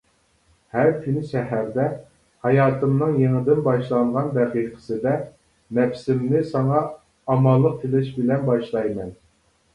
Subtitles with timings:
[0.75, 1.83] ھەر كۈنى سەھەردە،
[2.45, 5.13] ھاياتىمنىڭ يېڭىدىن باشلانغان دەقىقىسىدە
[5.81, 6.83] نەپسىمنى ساڭا
[7.37, 9.17] ئامانلىق تىلەش بىلەن باشلايمەن.